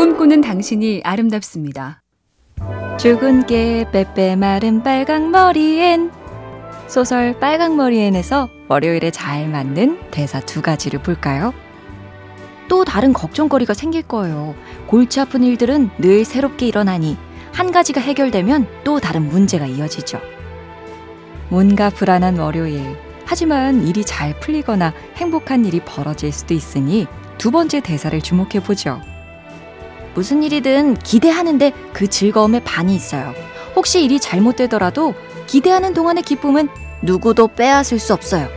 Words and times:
꿈꾸는 0.00 0.40
당신이 0.40 1.02
아름답습니다. 1.04 2.00
죽은 2.98 3.44
게 3.44 3.84
빼빼 3.92 4.34
마른 4.34 4.82
빨강머리엔 4.82 6.10
소설 6.86 7.38
빨강머리엔에서 7.38 8.48
월요일에 8.68 9.10
잘 9.10 9.46
맞는 9.46 10.10
대사 10.10 10.40
두 10.40 10.62
가지를 10.62 11.02
볼까요? 11.02 11.52
또 12.66 12.82
다른 12.82 13.12
걱정거리가 13.12 13.74
생길 13.74 14.00
거예요. 14.00 14.54
골치 14.86 15.20
아픈 15.20 15.44
일들은 15.44 15.90
늘 15.98 16.24
새롭게 16.24 16.66
일어나니 16.66 17.18
한 17.52 17.70
가지가 17.70 18.00
해결되면 18.00 18.68
또 18.84 19.00
다른 19.00 19.28
문제가 19.28 19.66
이어지죠. 19.66 20.18
뭔가 21.50 21.90
불안한 21.90 22.38
월요일. 22.38 22.96
하지만 23.26 23.86
일이 23.86 24.02
잘 24.02 24.40
풀리거나 24.40 24.94
행복한 25.16 25.66
일이 25.66 25.78
벌어질 25.80 26.32
수도 26.32 26.54
있으니 26.54 27.06
두 27.36 27.50
번째 27.50 27.80
대사를 27.80 28.18
주목해 28.18 28.62
보죠. 28.64 29.02
무슨 30.14 30.42
일이든 30.42 30.96
기대하는데 30.98 31.72
그 31.92 32.08
즐거움의 32.08 32.60
반이 32.64 32.94
있어요. 32.94 33.32
혹시 33.76 34.02
일이 34.04 34.18
잘못되더라도 34.20 35.14
기대하는 35.46 35.94
동안의 35.94 36.22
기쁨은 36.24 36.68
누구도 37.02 37.48
빼앗을 37.48 37.98
수 37.98 38.12
없어요. 38.12 38.48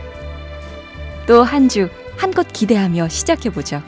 또 1.26 1.42
한 1.44 1.68
주 1.68 1.88
한껏 2.16 2.46
기대하며 2.52 3.08
시작해 3.08 3.50
보죠. 3.50 3.82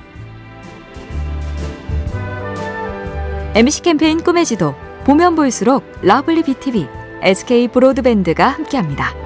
MC 3.55 3.83
캠페인 3.83 4.22
꿈의 4.22 4.44
지도 4.44 4.74
보면 5.05 5.34
볼수록 5.36 5.84
lovely 6.02 6.42
BTV, 6.42 6.86
SK 7.22 7.69
브로드밴드가 7.69 8.48
함께합니다. 8.48 9.25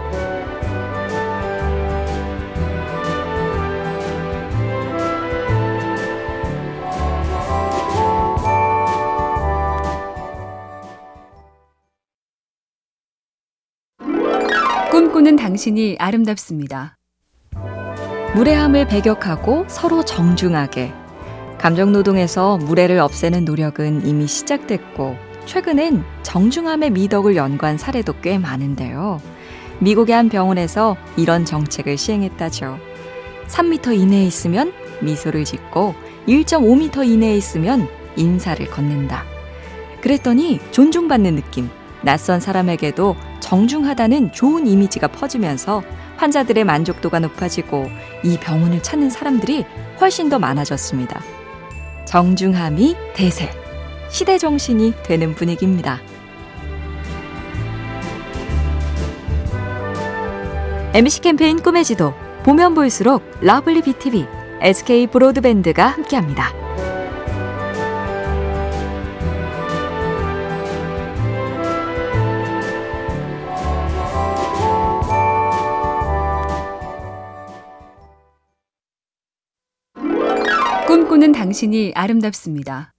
당신이 15.41 15.97
아름답습니다. 15.99 16.99
무례함을 18.35 18.87
배격하고 18.89 19.65
서로 19.69 20.05
정중하게 20.05 20.93
감정 21.57 21.93
노동에서 21.93 22.59
무례를 22.59 22.99
없애는 22.99 23.47
노력은 23.47 24.07
이미 24.07 24.27
시작됐고 24.27 25.17
최근엔 25.47 26.05
정중함의 26.23 26.91
미덕을 26.91 27.37
연구한 27.37 27.79
사례도 27.79 28.21
꽤 28.21 28.37
많은데요. 28.37 29.19
미국의 29.79 30.15
한 30.15 30.29
병원에서 30.29 30.99
이런 31.17 31.47
정책을 31.47 31.97
시행했다죠. 31.97 32.79
3m 33.49 33.99
이내에 33.99 34.25
있으면 34.25 34.75
미소를 35.01 35.47
짓고 35.47 35.95
1.5m 36.29 37.07
이내에 37.09 37.35
있으면 37.35 37.89
인사를 38.17 38.67
건넨다. 38.67 39.25
그랬더니 40.03 40.61
존중받는 40.71 41.35
느낌, 41.35 41.71
낯선 42.03 42.41
사람에게도 42.41 43.17
정중하다는 43.51 44.31
좋은 44.31 44.69
이미지가 44.69 45.09
퍼지면서 45.09 45.83
환자들의 46.19 46.63
만족도가 46.63 47.19
높아지고 47.19 47.91
이 48.23 48.39
병원을 48.39 48.81
찾는 48.81 49.11
사람들이 49.11 49.65
훨씬 50.01 50.29
더 50.29 50.39
많아졌습니다. 50.39 51.21
정중함이 52.05 52.95
대세, 53.13 53.51
시대 54.09 54.39
정신이 54.39 54.95
되는 55.03 55.35
분위기입니다. 55.35 55.99
MC 60.95 61.21
캠페인 61.21 61.61
꿈의 61.61 61.85
지도 61.85 62.15
보면 62.45 62.77
볼수록 62.77 63.25
lovely 63.41 63.83
BTV, 63.83 64.27
SK 64.61 65.09
브로드밴드가 65.09 65.89
함께합니다. 65.89 66.70
꿈꾸는 80.91 81.31
당신이 81.31 81.93
아름답습니다. 81.95 82.91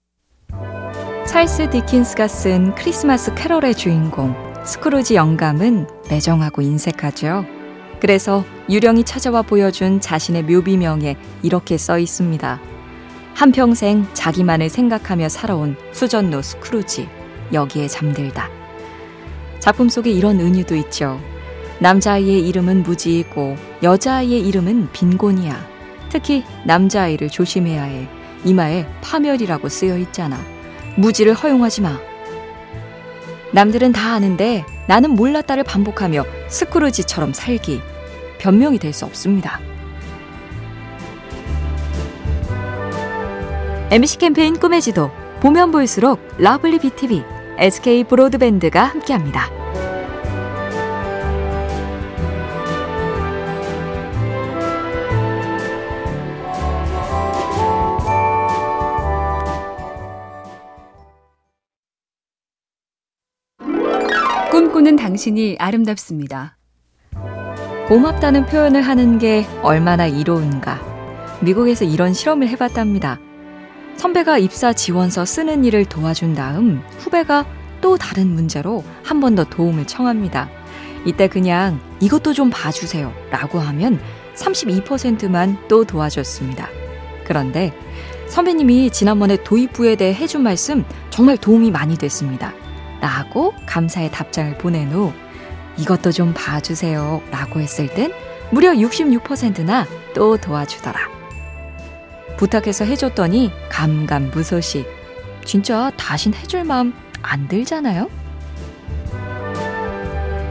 찰스 1.28 1.72
디킨스가 1.72 2.30
쓴 2.30 2.74
크리스마스 2.74 3.36
캐럴의 3.36 3.76
주인공 3.76 4.34
스크루지 4.64 5.16
영감은 5.16 5.88
매정하고 6.10 6.62
인색하죠. 6.62 7.44
그래서 8.00 8.46
유령이 8.70 9.04
찾아와 9.04 9.42
보여준 9.42 10.00
자신의 10.00 10.44
묘비명에 10.44 11.18
이렇게 11.44 11.78
써 11.78 12.00
있습니다. 12.00 12.62
한평생 13.34 14.08
자기만을 14.14 14.70
생각하며 14.70 15.28
살아온 15.28 15.76
수전노 15.92 16.42
스크루지 16.44 17.10
여기에 17.52 17.90
잠들다. 17.90 18.50
작품 19.60 19.90
속에 19.90 20.12
이런 20.12 20.40
은유도 20.40 20.78
있죠. 20.78 21.20
남자아이의 21.80 22.48
이름은 22.48 22.84
무지이고 22.84 23.58
여자아이의 23.84 24.48
이름은 24.48 24.94
빈곤이야. 24.94 25.71
특히 26.12 26.44
남자아이를 26.66 27.30
조심해야 27.30 27.84
해. 27.84 28.08
이마에 28.44 28.86
파멸이라고 29.02 29.70
쓰여 29.70 29.98
있잖아. 29.98 30.38
무지를 30.96 31.34
허용하지 31.34 31.82
마. 31.82 32.00
남들은 33.54 33.92
다 33.92 34.14
아는데 34.14 34.66
나는 34.88 35.12
몰랐다를 35.12 35.64
반복하며 35.64 36.26
스크루지처럼 36.50 37.34
살기. 37.34 37.82
변명이 38.40 38.78
될 38.80 38.92
수 38.94 39.06
없습니다. 39.06 39.60
MC 43.92 44.18
캠페인 44.20 44.58
꿈의 44.58 44.82
지도 44.82 45.12
보면 45.42 45.72
볼수록 45.72 46.20
lovely 46.38 46.80
BTV, 46.80 47.24
SK 47.58 48.06
브로드밴드가 48.06 48.86
함께합니다. 48.86 49.61
당신이 65.12 65.58
아름답습니다. 65.60 66.56
고맙다는 67.90 68.46
표현을 68.46 68.82
하는 68.82 69.20
게 69.20 69.46
얼마나 69.62 70.08
이로운가. 70.08 70.80
미국에서 71.42 71.84
이런 71.84 72.14
실험을 72.14 72.48
해봤답니다. 72.48 73.20
선배가 73.98 74.38
입사 74.38 74.72
지원서 74.72 75.26
쓰는 75.26 75.66
일을 75.66 75.84
도와준 75.84 76.34
다음 76.34 76.82
후배가 77.00 77.46
또 77.82 77.98
다른 77.98 78.28
문제로 78.28 78.86
한 79.04 79.20
번 79.20 79.36
더 79.36 79.44
도움을 79.44 79.86
청합니다. 79.86 80.50
이때 81.04 81.28
그냥 81.28 81.82
이것도 82.00 82.32
좀 82.32 82.50
봐주세요 82.50 83.12
라고 83.32 83.60
하면 83.60 84.00
32%만 84.36 85.58
또 85.68 85.84
도와줬습니다. 85.84 86.70
그런데 87.26 87.74
선배님이 88.30 88.92
지난번에 88.92 89.44
도입부에 89.44 89.98
대해 89.98 90.14
해준 90.14 90.42
말씀 90.42 90.86
정말 91.10 91.36
도움이 91.36 91.70
많이 91.70 91.98
됐습니다. 91.98 92.54
라고 93.02 93.54
감사의 93.66 94.12
답장을 94.12 94.58
보낸 94.58 94.92
후 94.92 95.12
이것도 95.78 96.12
좀 96.12 96.34
봐주세요 96.34 97.22
라고 97.32 97.60
했을 97.60 97.88
땐 97.94 98.14
무려 98.52 98.72
66%나 98.72 99.88
또 100.14 100.38
도와주더라. 100.38 101.00
부탁해서 102.38 102.86
해줬더니 102.86 103.52
감감무소식. 103.70 104.88
진짜 105.46 105.92
다신 105.98 106.34
해줄 106.34 106.64
마음 106.64 106.94
안 107.22 107.48
들잖아요? 107.48 108.10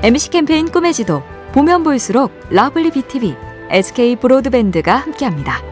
MC 0.03 0.31
캠페인 0.31 0.71
꿈의 0.71 0.95
지도 0.95 1.23
보면 1.53 1.83
볼수록 1.83 2.33
lovely 2.51 2.91
BTV, 2.91 3.37
SK 3.71 4.17
브로드밴드가 4.17 4.97
함께합니다. 4.97 5.70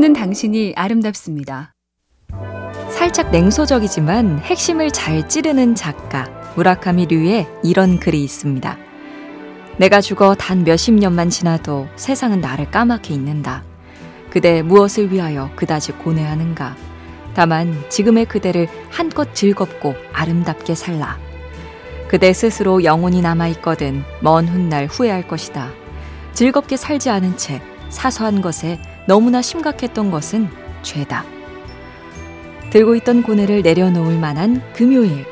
꿈꾸는 0.00 0.14
당신이 0.14 0.72
아름답습니다. 0.76 1.74
살짝 2.90 3.30
냉소적이지만 3.30 4.38
핵심을 4.38 4.92
잘 4.92 5.28
찌르는 5.28 5.74
작가 5.74 6.26
무라카미 6.56 7.04
류의 7.04 7.46
이런 7.62 8.00
글이 8.00 8.24
있습니다. 8.24 8.78
내가 9.76 10.00
죽어 10.00 10.34
단 10.34 10.64
몇십 10.64 10.94
년만 10.94 11.28
지나도 11.28 11.86
세상은 11.96 12.40
나를 12.40 12.70
까맣게 12.70 13.12
잊는다. 13.12 13.62
그대 14.30 14.62
무엇을 14.62 15.12
위하여 15.12 15.50
그다지 15.54 15.92
고뇌하는가? 15.92 16.76
다만 17.34 17.76
지금의 17.90 18.24
그대를 18.24 18.68
한껏 18.88 19.34
즐겁고 19.34 19.94
아름답게 20.14 20.74
살라. 20.74 21.18
그대 22.08 22.32
스스로 22.32 22.84
영혼이 22.84 23.20
남아 23.20 23.48
있거든 23.48 24.02
먼 24.22 24.48
훗날 24.48 24.86
후회할 24.86 25.28
것이다. 25.28 25.68
즐겁게 26.32 26.78
살지 26.78 27.10
않은 27.10 27.36
채 27.36 27.60
사소한 27.90 28.40
것에 28.40 28.80
너무나 29.10 29.42
심각했던 29.42 30.12
것은 30.12 30.48
죄다. 30.82 31.24
들고 32.70 32.94
있던 32.94 33.24
고뇌를 33.24 33.62
내려놓을 33.62 34.16
만한 34.20 34.62
금요일. 34.72 35.26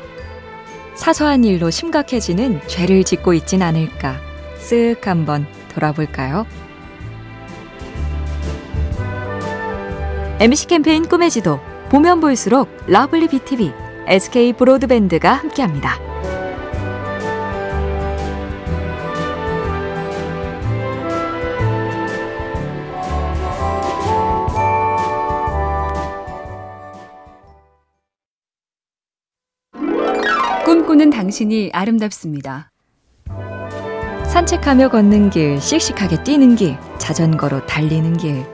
사소한 0.95 1.45
일로 1.45 1.69
심각해지는 1.69 2.59
죄를 2.67 3.05
짓고 3.05 3.33
있진 3.35 3.61
않을까 3.61 4.17
쓱 4.57 5.05
한번 5.05 5.47
돌아볼까요? 5.69 6.45
MC 10.41 10.67
캠페인 10.67 11.07
꿈의 11.07 11.29
지도 11.29 11.61
보면 11.87 12.19
볼수록 12.19 12.67
lovely 12.87 13.29
BTV, 13.29 13.71
SK 14.07 14.53
브로드밴드가 14.57 15.31
함께합니다. 15.35 16.08
꿈꾸는 30.99 31.11
당신이 31.11 31.69
아름답습니다. 31.71 32.71
산책하며 34.25 34.89
걷는 34.89 35.29
길, 35.29 35.61
씩씩하게 35.61 36.23
뛰는 36.23 36.57
길, 36.57 36.77
자전거로 36.97 37.65
달리는 37.65 38.17
길. 38.17 38.45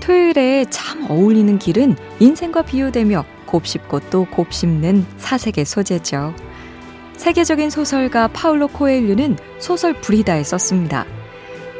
토요일에 0.00 0.64
참 0.70 1.08
어울리는 1.08 1.56
길은 1.56 1.96
인생과 2.18 2.62
비유되며 2.62 3.24
곱씹고 3.46 4.10
또 4.10 4.24
곱씹는 4.24 5.06
사색의 5.18 5.64
소재죠. 5.64 6.34
세계적인 7.16 7.70
소설가 7.70 8.26
파울로 8.26 8.66
코엘류는 8.66 9.38
소설 9.60 9.92
브리다에 9.92 10.42
썼습니다. 10.42 11.06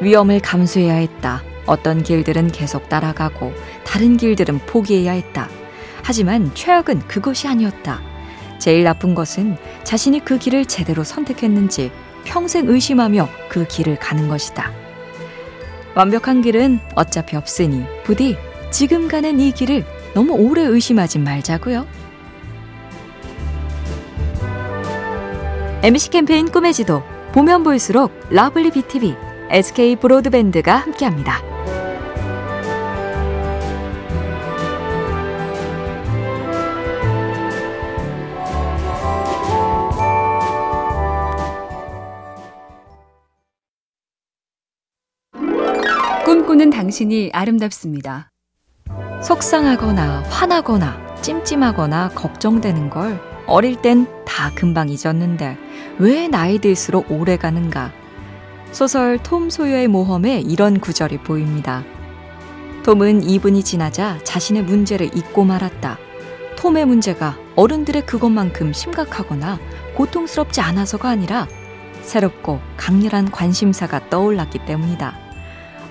위험을 0.00 0.38
감수해야 0.38 0.94
했다. 0.94 1.42
어떤 1.66 2.04
길들은 2.04 2.52
계속 2.52 2.88
따라가고 2.88 3.52
다른 3.84 4.16
길들은 4.16 4.60
포기해야 4.60 5.10
했다. 5.10 5.48
하지만 6.04 6.54
최악은 6.54 7.08
그것이 7.08 7.48
아니었다. 7.48 8.13
제일 8.64 8.82
나쁜 8.84 9.14
것은 9.14 9.58
자신이 9.82 10.24
그 10.24 10.38
길을 10.38 10.64
제대로 10.64 11.04
선택했는지 11.04 11.92
평생 12.24 12.66
의심하며 12.66 13.28
그 13.50 13.66
길을 13.68 13.98
가는 13.98 14.26
것이다. 14.26 14.72
완벽한 15.94 16.40
길은 16.40 16.80
어차피 16.94 17.36
없으니 17.36 17.84
부디 18.04 18.38
지금 18.70 19.06
가는 19.06 19.38
이 19.38 19.52
길을 19.52 19.84
너무 20.14 20.32
오래 20.32 20.62
의심하지 20.62 21.18
말자고요. 21.18 21.86
MC 25.82 26.08
캠페인 26.08 26.50
꿈의 26.50 26.72
지도 26.72 27.02
보면 27.32 27.64
볼수록 27.64 28.18
lovely 28.30 28.70
BTV, 28.70 29.14
SK 29.50 29.96
브로드밴드가 29.96 30.74
함께합니다. 30.74 31.53
꿈꾸는 46.64 46.70
당신이 46.70 47.30
아름답습니다. 47.32 48.30
속상하거나 49.22 50.22
화나거나 50.28 51.16
찜찜하거나 51.20 52.10
걱정되는 52.14 52.88
걸 52.88 53.20
어릴 53.46 53.80
땐 53.82 54.06
다 54.24 54.50
금방 54.54 54.88
잊었는데 54.88 55.58
왜 55.98 56.28
나이 56.28 56.58
들수록 56.58 57.10
오래 57.10 57.36
가는가? 57.36 57.92
소설 58.72 59.18
톰 59.18 59.50
소여의 59.50 59.88
모험에 59.88 60.40
이런 60.40 60.80
구절이 60.80 61.18
보입니다. 61.18 61.84
톰은 62.82 63.20
2분이 63.20 63.64
지나자 63.64 64.18
자신의 64.24 64.64
문제를 64.64 65.16
잊고 65.16 65.44
말았다. 65.44 65.98
톰의 66.56 66.86
문제가 66.86 67.36
어른들의 67.56 68.06
그것만큼 68.06 68.72
심각하거나 68.72 69.58
고통스럽지 69.96 70.60
않아서가 70.62 71.10
아니라 71.10 71.46
새롭고 72.02 72.60
강렬한 72.76 73.30
관심사가 73.30 74.08
떠올랐기 74.08 74.64
때문이다. 74.64 75.23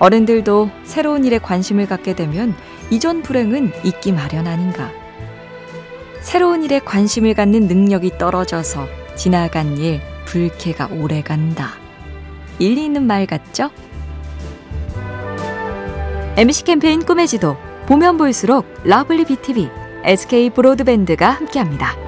어른들도 0.03 0.69
새로운 0.83 1.23
일에 1.23 1.37
관심을 1.37 1.87
갖게 1.87 2.13
되면 2.13 2.53
이전 2.89 3.21
불행은 3.21 3.71
잊기 3.85 4.11
마련 4.11 4.47
아닌가. 4.47 4.91
새로운 6.19 6.61
일에 6.61 6.79
관심을 6.79 7.33
갖는 7.35 7.67
능력이 7.67 8.17
떨어져서 8.17 8.85
지나간 9.15 9.77
일, 9.77 10.01
불쾌가 10.25 10.89
오래 10.91 11.21
간다. 11.21 11.69
일리 12.59 12.83
있는 12.83 13.07
말 13.07 13.25
같죠? 13.25 13.69
MC 16.35 16.65
캠페인 16.65 17.05
꿈의 17.05 17.25
지도, 17.25 17.55
보면 17.85 18.17
볼수록 18.17 18.65
lovely 18.83 19.23
BTV, 19.23 19.69
SK 20.03 20.49
브로드밴드가 20.49 21.29
함께합니다. 21.29 22.02